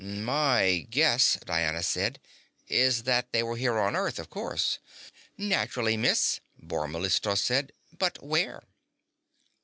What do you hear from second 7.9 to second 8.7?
"But where?"